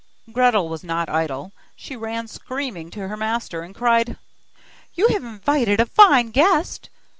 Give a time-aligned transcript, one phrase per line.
[0.31, 4.17] Gretel was not idle; she ran screaming to her master, and cried:
[4.95, 6.89] 'You have invited a fine guest!